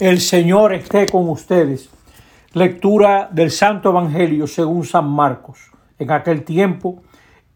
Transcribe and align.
El 0.00 0.20
Señor 0.22 0.72
esté 0.72 1.04
con 1.04 1.28
ustedes. 1.28 1.90
Lectura 2.54 3.28
del 3.30 3.50
Santo 3.50 3.90
Evangelio 3.90 4.46
según 4.46 4.86
San 4.86 5.06
Marcos. 5.06 5.58
En 5.98 6.10
aquel 6.10 6.42
tiempo, 6.42 7.02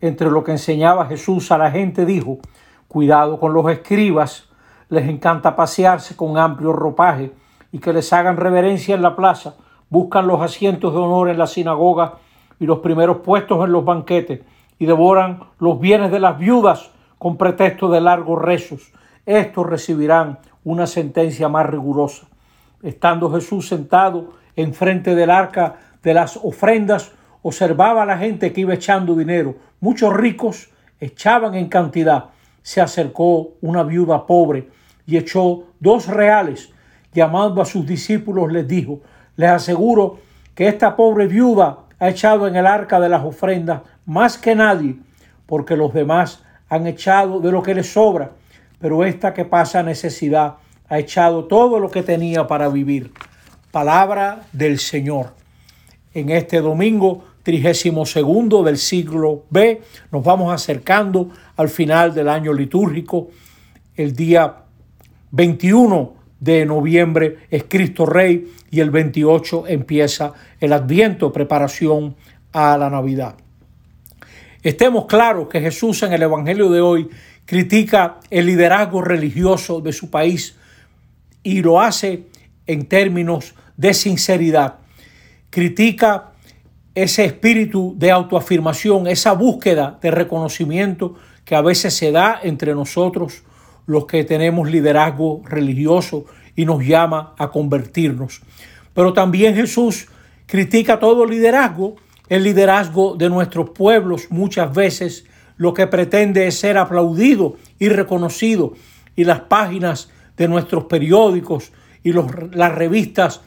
entre 0.00 0.30
lo 0.30 0.44
que 0.44 0.52
enseñaba 0.52 1.06
Jesús 1.06 1.50
a 1.50 1.58
la 1.58 1.72
gente, 1.72 2.06
dijo, 2.06 2.38
cuidado 2.86 3.40
con 3.40 3.52
los 3.54 3.68
escribas, 3.68 4.48
les 4.88 5.08
encanta 5.08 5.56
pasearse 5.56 6.14
con 6.14 6.38
amplio 6.38 6.72
ropaje 6.72 7.32
y 7.72 7.80
que 7.80 7.92
les 7.92 8.12
hagan 8.12 8.36
reverencia 8.36 8.94
en 8.94 9.02
la 9.02 9.16
plaza, 9.16 9.56
buscan 9.90 10.28
los 10.28 10.40
asientos 10.40 10.92
de 10.92 11.00
honor 11.00 11.30
en 11.30 11.38
la 11.38 11.48
sinagoga 11.48 12.18
y 12.60 12.66
los 12.66 12.78
primeros 12.78 13.16
puestos 13.16 13.64
en 13.64 13.72
los 13.72 13.84
banquetes 13.84 14.42
y 14.78 14.86
devoran 14.86 15.40
los 15.58 15.80
bienes 15.80 16.12
de 16.12 16.20
las 16.20 16.38
viudas 16.38 16.92
con 17.18 17.36
pretexto 17.36 17.90
de 17.90 18.00
largos 18.00 18.40
rezos. 18.40 18.92
Estos 19.26 19.66
recibirán 19.66 20.38
una 20.72 20.86
sentencia 20.86 21.48
más 21.48 21.66
rigurosa. 21.66 22.26
Estando 22.82 23.30
Jesús 23.32 23.68
sentado 23.68 24.34
enfrente 24.56 25.14
del 25.14 25.30
arca 25.30 25.76
de 26.02 26.14
las 26.14 26.36
ofrendas, 26.36 27.12
observaba 27.42 28.02
a 28.02 28.06
la 28.06 28.18
gente 28.18 28.52
que 28.52 28.62
iba 28.62 28.74
echando 28.74 29.14
dinero. 29.14 29.56
Muchos 29.80 30.12
ricos 30.14 30.70
echaban 31.00 31.54
en 31.54 31.68
cantidad. 31.68 32.26
Se 32.62 32.80
acercó 32.80 33.54
una 33.60 33.82
viuda 33.82 34.26
pobre 34.26 34.68
y 35.06 35.16
echó 35.16 35.64
dos 35.80 36.06
reales. 36.06 36.70
Llamando 37.12 37.62
a 37.62 37.64
sus 37.64 37.86
discípulos 37.86 38.52
les 38.52 38.68
dijo, 38.68 39.00
les 39.36 39.50
aseguro 39.50 40.18
que 40.54 40.68
esta 40.68 40.96
pobre 40.96 41.26
viuda 41.26 41.78
ha 41.98 42.08
echado 42.08 42.46
en 42.46 42.56
el 42.56 42.66
arca 42.66 43.00
de 43.00 43.08
las 43.08 43.24
ofrendas 43.24 43.82
más 44.04 44.36
que 44.36 44.54
nadie, 44.54 44.96
porque 45.46 45.76
los 45.76 45.94
demás 45.94 46.44
han 46.68 46.86
echado 46.86 47.40
de 47.40 47.50
lo 47.50 47.62
que 47.62 47.74
les 47.74 47.92
sobra, 47.92 48.32
pero 48.78 49.04
esta 49.04 49.34
que 49.34 49.44
pasa 49.44 49.82
necesidad 49.82 50.54
ha 50.88 50.98
echado 50.98 51.44
todo 51.44 51.80
lo 51.80 51.90
que 51.90 52.02
tenía 52.02 52.46
para 52.46 52.68
vivir. 52.68 53.12
Palabra 53.70 54.46
del 54.52 54.78
Señor. 54.78 55.34
En 56.14 56.30
este 56.30 56.60
domingo 56.60 57.24
trigésimo 57.42 58.06
segundo 58.06 58.62
del 58.62 58.78
siglo 58.78 59.44
B 59.50 59.82
nos 60.10 60.24
vamos 60.24 60.52
acercando 60.52 61.30
al 61.56 61.68
final 61.68 62.14
del 62.14 62.28
año 62.28 62.52
litúrgico. 62.52 63.28
El 63.94 64.14
día 64.14 64.56
21 65.30 66.14
de 66.40 66.64
noviembre 66.64 67.38
es 67.50 67.64
Cristo 67.68 68.06
Rey 68.06 68.52
y 68.70 68.80
el 68.80 68.90
28 68.90 69.64
empieza 69.66 70.32
el 70.60 70.72
Adviento, 70.72 71.32
preparación 71.32 72.16
a 72.52 72.76
la 72.78 72.88
Navidad. 72.88 73.34
Estemos 74.62 75.06
claros 75.06 75.48
que 75.48 75.60
Jesús 75.60 76.02
en 76.02 76.12
el 76.12 76.22
Evangelio 76.22 76.70
de 76.70 76.80
hoy 76.80 77.08
critica 77.44 78.18
el 78.30 78.46
liderazgo 78.46 79.02
religioso 79.02 79.80
de 79.80 79.92
su 79.92 80.10
país 80.10 80.56
y 81.42 81.62
lo 81.62 81.80
hace 81.80 82.24
en 82.66 82.86
términos 82.86 83.54
de 83.76 83.94
sinceridad. 83.94 84.80
Critica 85.50 86.32
ese 86.94 87.24
espíritu 87.24 87.94
de 87.96 88.10
autoafirmación, 88.10 89.06
esa 89.06 89.32
búsqueda 89.32 89.98
de 90.02 90.10
reconocimiento 90.10 91.14
que 91.44 91.54
a 91.54 91.62
veces 91.62 91.94
se 91.94 92.10
da 92.10 92.40
entre 92.42 92.74
nosotros 92.74 93.44
los 93.86 94.06
que 94.06 94.24
tenemos 94.24 94.68
liderazgo 94.68 95.40
religioso 95.44 96.26
y 96.56 96.64
nos 96.64 96.84
llama 96.84 97.34
a 97.38 97.50
convertirnos. 97.50 98.42
Pero 98.92 99.12
también 99.12 99.54
Jesús 99.54 100.08
critica 100.46 100.98
todo 100.98 101.24
liderazgo, 101.24 101.96
el 102.28 102.44
liderazgo 102.44 103.16
de 103.16 103.28
nuestros 103.28 103.70
pueblos 103.70 104.26
muchas 104.30 104.72
veces 104.74 105.24
lo 105.56 105.74
que 105.74 105.86
pretende 105.86 106.46
es 106.46 106.58
ser 106.58 106.78
aplaudido 106.78 107.56
y 107.78 107.88
reconocido 107.88 108.74
y 109.16 109.24
las 109.24 109.40
páginas 109.40 110.10
de 110.36 110.48
nuestros 110.48 110.84
periódicos 110.84 111.72
y 112.04 112.12
las 112.12 112.74
revistas 112.74 113.40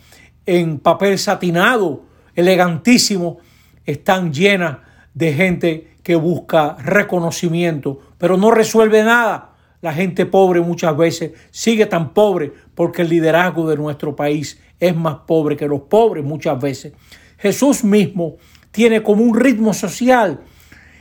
en 0.46 0.80
papel 0.80 1.18
satinado, 1.18 2.04
elegantísimo, 2.36 3.38
están 3.86 4.34
llenas 4.34 4.80
de 5.14 5.34
gente 5.34 5.95
que 6.04 6.16
busca 6.16 6.76
reconocimiento, 6.80 8.00
pero 8.17 8.38
no 8.38 8.52
resuelve 8.52 9.04
nada. 9.04 9.55
La 9.82 9.94
gente 9.94 10.26
pobre 10.26 10.61
muchas 10.61 10.95
veces 10.95 11.32
sigue 11.50 11.86
tan 11.86 12.14
pobre 12.14 12.52
porque 12.76 13.02
el 13.02 13.10
liderazgo 13.10 13.67
de 13.70 13.78
nuestro 13.78 14.16
país 14.16 14.60
es 14.80 14.95
más 14.95 15.20
pobre 15.26 15.55
que 15.55 15.67
los 15.67 15.82
pobres 15.82 16.23
muchas 16.23 16.60
veces. 16.60 16.94
Jesús 17.38 17.84
mismo 17.84 18.38
tiene 18.71 19.04
como 19.04 19.23
un 19.23 19.39
ritmo 19.39 19.73
social 19.73 20.42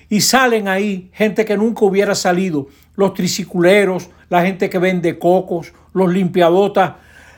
y 0.09 0.21
salen 0.21 0.69
ahí 0.69 1.11
gente 1.15 1.45
que 1.45 1.57
nunca 1.57 1.85
hubiera 1.85 2.15
salido, 2.15 2.69
los 2.97 3.15
triciculeros, 3.15 4.11
la 4.29 4.43
gente 4.43 4.69
que 4.69 4.79
vende 4.79 5.19
cocos, 5.19 5.73
los 5.93 6.13
limpiabotas, 6.13 6.95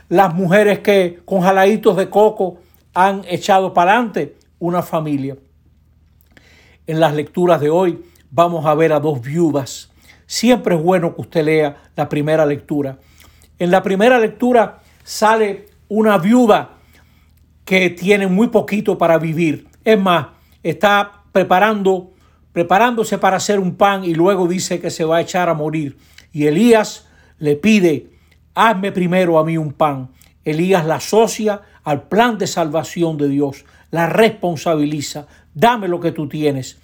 las 0.08 0.34
mujeres 0.34 0.80
que 0.80 1.20
con 1.24 1.42
jaladitos 1.42 1.96
de 1.96 2.10
coco 2.10 2.58
han 2.94 3.22
echado 3.28 3.72
para 3.72 3.92
adelante 3.92 4.36
una 4.58 4.82
familia. 4.82 5.36
En 6.86 7.00
las 7.00 7.14
lecturas 7.14 7.60
de 7.60 7.70
hoy 7.70 8.02
vamos 8.30 8.66
a 8.66 8.74
ver 8.74 8.92
a 8.92 9.00
dos 9.00 9.20
viudas. 9.20 9.90
Siempre 10.26 10.74
es 10.74 10.82
bueno 10.82 11.14
que 11.14 11.20
usted 11.20 11.44
lea 11.44 11.76
la 11.94 12.08
primera 12.08 12.46
lectura. 12.46 12.98
En 13.58 13.70
la 13.70 13.82
primera 13.82 14.18
lectura 14.18 14.80
sale 15.04 15.66
una 15.88 16.18
viuda 16.18 16.78
que 17.64 17.90
tiene 17.90 18.26
muy 18.26 18.48
poquito 18.48 18.98
para 18.98 19.18
vivir. 19.18 19.68
Es 19.84 19.98
más, 19.98 20.28
está 20.62 21.22
preparando 21.32 22.12
preparándose 22.52 23.18
para 23.18 23.38
hacer 23.38 23.58
un 23.58 23.76
pan 23.76 24.04
y 24.04 24.14
luego 24.14 24.46
dice 24.46 24.80
que 24.80 24.90
se 24.90 25.04
va 25.04 25.16
a 25.16 25.20
echar 25.20 25.48
a 25.48 25.54
morir. 25.54 25.96
Y 26.32 26.46
Elías 26.46 27.08
le 27.38 27.56
pide, 27.56 28.10
hazme 28.54 28.92
primero 28.92 29.38
a 29.38 29.44
mí 29.44 29.56
un 29.56 29.72
pan. 29.72 30.10
Elías 30.44 30.84
la 30.84 30.96
asocia 30.96 31.62
al 31.82 32.08
plan 32.08 32.38
de 32.38 32.46
salvación 32.46 33.16
de 33.16 33.28
Dios, 33.28 33.64
la 33.90 34.06
responsabiliza, 34.06 35.26
dame 35.54 35.88
lo 35.88 36.00
que 36.00 36.12
tú 36.12 36.28
tienes. 36.28 36.78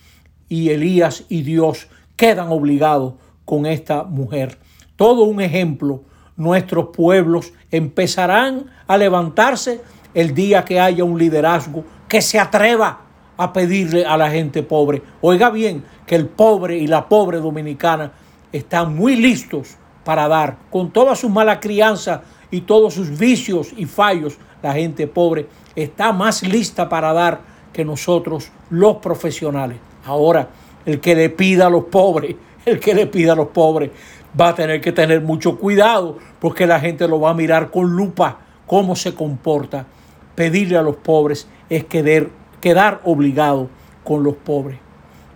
Y 0.48 0.70
Elías 0.70 1.24
y 1.28 1.42
Dios 1.42 1.88
quedan 2.16 2.48
obligados 2.48 3.14
con 3.44 3.66
esta 3.66 4.04
mujer. 4.04 4.58
Todo 4.96 5.24
un 5.24 5.40
ejemplo. 5.40 6.02
Nuestros 6.36 6.90
pueblos 6.96 7.52
empezarán 7.70 8.66
a 8.86 8.96
levantarse 8.96 9.80
el 10.14 10.34
día 10.34 10.64
que 10.64 10.78
haya 10.78 11.02
un 11.02 11.18
liderazgo 11.18 11.84
que 12.08 12.22
se 12.22 12.38
atreva 12.38 13.00
a 13.36 13.52
pedirle 13.52 14.04
a 14.04 14.16
la 14.16 14.30
gente 14.30 14.62
pobre. 14.62 15.02
Oiga 15.20 15.50
bien 15.50 15.84
que 16.06 16.16
el 16.16 16.26
pobre 16.26 16.76
y 16.78 16.86
la 16.86 17.08
pobre 17.08 17.38
dominicana 17.38 18.12
están 18.52 18.96
muy 18.96 19.16
listos 19.16 19.76
para 20.04 20.26
dar, 20.26 20.56
con 20.70 20.90
toda 20.90 21.14
su 21.14 21.28
mala 21.28 21.60
crianza 21.60 22.22
y 22.50 22.62
todos 22.62 22.94
sus 22.94 23.18
vicios 23.18 23.74
y 23.76 23.84
fallos, 23.84 24.38
la 24.62 24.72
gente 24.72 25.06
pobre 25.06 25.46
está 25.76 26.12
más 26.12 26.42
lista 26.42 26.88
para 26.88 27.12
dar 27.12 27.40
que 27.72 27.84
nosotros 27.84 28.50
los 28.70 28.96
profesionales. 28.96 29.78
Ahora, 30.04 30.48
el 30.86 31.00
que 31.00 31.14
le 31.14 31.28
pida 31.28 31.66
a 31.66 31.70
los 31.70 31.84
pobres, 31.84 32.36
el 32.64 32.80
que 32.80 32.94
le 32.94 33.06
pida 33.06 33.32
a 33.32 33.36
los 33.36 33.48
pobres, 33.48 33.90
va 34.38 34.48
a 34.48 34.54
tener 34.54 34.80
que 34.80 34.92
tener 34.92 35.20
mucho 35.20 35.58
cuidado 35.58 36.16
porque 36.40 36.66
la 36.66 36.80
gente 36.80 37.06
lo 37.06 37.20
va 37.20 37.30
a 37.30 37.34
mirar 37.34 37.70
con 37.70 37.94
lupa 37.94 38.38
cómo 38.66 38.96
se 38.96 39.14
comporta. 39.14 39.86
Pedirle 40.34 40.76
a 40.76 40.82
los 40.82 40.96
pobres 40.96 41.48
es 41.68 41.84
querer 41.84 42.30
quedar 42.60 43.00
obligado 43.04 43.68
con 44.04 44.22
los 44.22 44.34
pobres. 44.34 44.78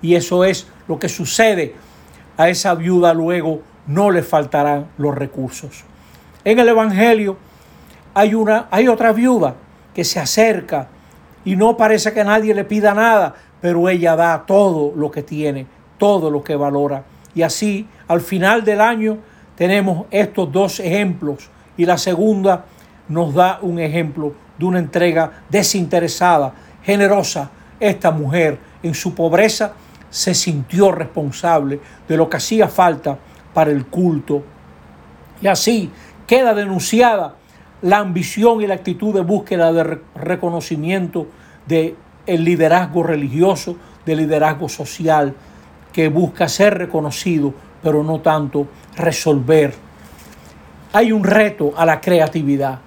Y 0.01 0.15
eso 0.15 0.45
es 0.45 0.67
lo 0.89 0.99
que 0.99 1.09
sucede. 1.09 1.75
A 2.37 2.49
esa 2.49 2.75
viuda 2.75 3.15
luego 3.15 3.61
no 3.87 4.11
le 4.11 4.23
faltarán 4.23 4.89
los 4.99 5.15
recursos. 5.15 5.85
En 6.45 6.59
el 6.59 6.69
Evangelio 6.69 7.37
hay, 8.15 8.35
una, 8.35 8.67
hay 8.71 8.89
otra 8.89 9.13
viuda 9.13 9.55
que 9.95 10.05
se 10.05 10.19
acerca 10.19 10.89
y 11.45 11.57
no 11.57 11.77
parece 11.77 12.13
que 12.13 12.25
nadie 12.25 12.55
le 12.55 12.65
pida 12.65 12.95
nada, 12.95 13.35
pero 13.61 13.89
ella 13.89 14.17
da 14.17 14.45
todo 14.47 14.93
lo 14.97 15.11
que 15.11 15.23
tiene, 15.23 15.67
todo 15.99 16.31
lo 16.31 16.43
que 16.43 16.57
valora. 16.57 17.05
Y 17.35 17.43
así, 17.43 17.87
al 18.09 18.21
final 18.21 18.65
del 18.65 18.81
año, 18.81 19.19
tenemos 19.57 20.07
estos 20.11 20.51
dos 20.51 20.81
ejemplos 20.81 21.49
y 21.77 21.85
la 21.85 21.99
segunda 21.99 22.65
nos 23.09 23.35
da 23.35 23.59
un 23.63 23.79
ejemplo 23.79 24.35
de 24.63 24.69
una 24.69 24.79
entrega 24.79 25.43
desinteresada 25.49 26.53
generosa, 26.85 27.51
esta 27.81 28.13
mujer 28.13 28.61
en 28.81 28.95
su 28.95 29.13
pobreza 29.13 29.73
se 30.09 30.35
sintió 30.35 30.93
responsable 30.93 31.81
de 32.07 32.17
lo 32.17 32.31
que 32.31 32.37
hacía 32.37 32.69
falta 32.69 33.19
para 33.53 33.73
el 33.73 33.87
culto. 33.87 34.45
Y 35.41 35.49
así 35.49 35.91
queda 36.29 36.55
denunciada 36.55 37.35
la 37.83 37.99
ambición 37.99 38.61
y 38.61 38.69
la 38.69 38.75
actitud 38.75 39.13
de 39.13 39.23
búsqueda 39.23 39.73
de 39.73 39.99
reconocimiento 40.15 41.27
de 41.67 41.97
el 42.25 42.45
liderazgo 42.45 43.03
religioso, 43.03 43.77
del 44.07 44.19
liderazgo 44.19 44.69
social 44.69 45.35
que 45.93 46.09
busca 46.09 46.49
ser 46.49 46.79
reconocido, 46.79 47.53
pero 47.83 48.05
no 48.05 48.21
tanto 48.21 48.69
resolver. 48.97 49.75
Hay 50.93 51.11
un 51.11 51.25
reto 51.25 51.73
a 51.77 51.85
la 51.85 52.01
creatividad 52.01 52.79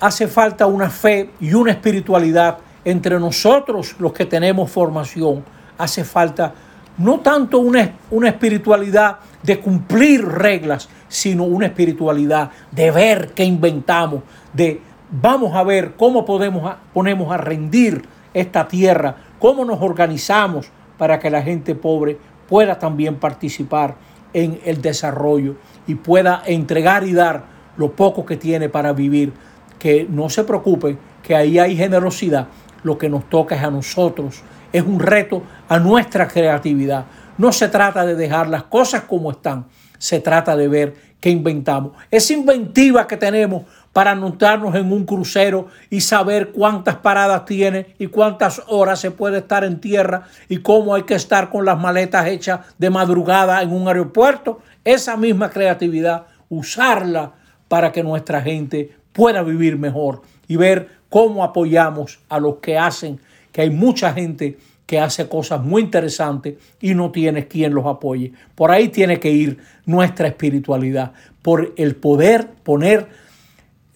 hace 0.00 0.28
falta 0.28 0.66
una 0.66 0.90
fe 0.90 1.30
y 1.40 1.54
una 1.54 1.72
espiritualidad 1.72 2.58
entre 2.84 3.18
nosotros 3.18 3.96
los 3.98 4.12
que 4.12 4.24
tenemos 4.26 4.70
formación. 4.70 5.44
Hace 5.76 6.04
falta 6.04 6.54
no 6.98 7.20
tanto 7.20 7.58
una, 7.58 7.92
una 8.10 8.28
espiritualidad 8.28 9.18
de 9.42 9.60
cumplir 9.60 10.24
reglas, 10.24 10.88
sino 11.08 11.44
una 11.44 11.66
espiritualidad 11.66 12.50
de 12.70 12.90
ver 12.90 13.32
qué 13.34 13.44
inventamos, 13.44 14.22
de 14.52 14.80
vamos 15.10 15.54
a 15.54 15.62
ver 15.62 15.94
cómo 15.96 16.24
podemos 16.24 16.74
ponemos 16.92 17.32
a 17.32 17.36
rendir 17.36 18.06
esta 18.34 18.68
tierra, 18.68 19.16
cómo 19.38 19.64
nos 19.64 19.80
organizamos 19.80 20.70
para 20.98 21.18
que 21.18 21.30
la 21.30 21.42
gente 21.42 21.74
pobre 21.74 22.18
pueda 22.48 22.78
también 22.78 23.16
participar 23.16 23.96
en 24.32 24.60
el 24.64 24.82
desarrollo 24.82 25.56
y 25.86 25.94
pueda 25.94 26.42
entregar 26.44 27.04
y 27.04 27.12
dar 27.12 27.44
lo 27.76 27.92
poco 27.92 28.26
que 28.26 28.36
tiene 28.36 28.68
para 28.68 28.92
vivir. 28.92 29.32
Que 29.78 30.06
no 30.08 30.28
se 30.30 30.44
preocupen, 30.44 30.98
que 31.22 31.34
ahí 31.34 31.58
hay 31.58 31.76
generosidad. 31.76 32.48
Lo 32.82 32.98
que 32.98 33.08
nos 33.08 33.28
toca 33.28 33.56
es 33.56 33.62
a 33.62 33.70
nosotros. 33.70 34.42
Es 34.72 34.82
un 34.82 35.00
reto 35.00 35.42
a 35.68 35.78
nuestra 35.78 36.28
creatividad. 36.28 37.06
No 37.38 37.52
se 37.52 37.68
trata 37.68 38.04
de 38.04 38.16
dejar 38.16 38.48
las 38.48 38.64
cosas 38.64 39.02
como 39.02 39.30
están, 39.30 39.66
se 39.96 40.18
trata 40.18 40.56
de 40.56 40.66
ver 40.66 40.94
qué 41.20 41.30
inventamos. 41.30 41.92
Esa 42.10 42.32
inventiva 42.32 43.06
que 43.06 43.16
tenemos 43.16 43.62
para 43.92 44.10
anotarnos 44.10 44.74
en 44.74 44.92
un 44.92 45.04
crucero 45.04 45.68
y 45.88 46.00
saber 46.00 46.50
cuántas 46.50 46.96
paradas 46.96 47.44
tiene 47.44 47.94
y 47.98 48.08
cuántas 48.08 48.62
horas 48.66 49.00
se 49.00 49.12
puede 49.12 49.38
estar 49.38 49.64
en 49.64 49.80
tierra 49.80 50.24
y 50.48 50.58
cómo 50.58 50.94
hay 50.94 51.02
que 51.02 51.14
estar 51.14 51.48
con 51.48 51.64
las 51.64 51.78
maletas 51.78 52.26
hechas 52.26 52.60
de 52.76 52.90
madrugada 52.90 53.62
en 53.62 53.72
un 53.72 53.86
aeropuerto. 53.86 54.60
Esa 54.84 55.16
misma 55.16 55.50
creatividad, 55.50 56.26
usarla 56.48 57.34
para 57.68 57.92
que 57.92 58.02
nuestra 58.02 58.40
gente 58.42 58.96
pueda 59.18 59.42
vivir 59.42 59.76
mejor 59.76 60.22
y 60.46 60.54
ver 60.54 60.90
cómo 61.08 61.42
apoyamos 61.42 62.20
a 62.28 62.38
los 62.38 62.58
que 62.58 62.78
hacen, 62.78 63.18
que 63.50 63.62
hay 63.62 63.70
mucha 63.70 64.12
gente 64.12 64.58
que 64.86 65.00
hace 65.00 65.28
cosas 65.28 65.60
muy 65.60 65.82
interesantes 65.82 66.54
y 66.80 66.94
no 66.94 67.10
tiene 67.10 67.48
quien 67.48 67.74
los 67.74 67.84
apoye. 67.84 68.32
Por 68.54 68.70
ahí 68.70 68.90
tiene 68.90 69.18
que 69.18 69.32
ir 69.32 69.58
nuestra 69.86 70.28
espiritualidad, 70.28 71.14
por 71.42 71.74
el 71.76 71.96
poder 71.96 72.46
poner 72.62 73.08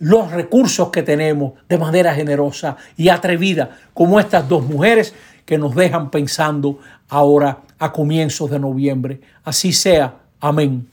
los 0.01 0.33
recursos 0.33 0.89
que 0.89 1.05
tenemos 1.05 1.53
de 1.69 1.79
manera 1.79 2.13
generosa 2.13 2.77
y 2.97 3.09
atrevida, 3.09 3.79
como 3.95 4.19
estas 4.19 4.49
dos 4.49 4.65
mujeres 4.65 5.15
que 5.47 5.57
nos 5.57 5.77
dejan 5.77 6.11
pensando 6.11 6.81
ahora 7.09 7.61
a 7.79 7.93
comienzos 7.93 8.51
de 8.51 8.59
noviembre. 8.59 9.21
Así 9.45 9.73
sea. 9.73 10.17
Amén. 10.41 10.92